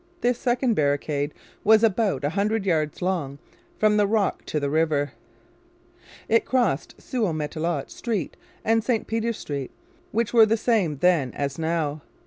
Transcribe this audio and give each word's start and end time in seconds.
This 0.21 0.39
second 0.39 0.73
barricade 0.73 1.31
was 1.63 1.83
about 1.83 2.23
a 2.23 2.31
hundred 2.31 2.65
yards 2.65 3.03
long, 3.03 3.37
from 3.77 3.97
the 3.97 4.07
rock 4.07 4.43
to 4.47 4.59
the 4.59 4.67
river. 4.71 5.11
It 6.27 6.43
crossed 6.43 6.99
Sault 6.99 7.27
au 7.27 7.33
Matelot 7.33 7.91
Street 7.91 8.35
and 8.65 8.83
St 8.83 9.05
Peter 9.05 9.31
Street, 9.31 9.69
which 10.11 10.33
were 10.33 10.47
the 10.47 10.57
same 10.57 10.97
then 11.01 11.31
as 11.35 11.59
now. 11.59 12.01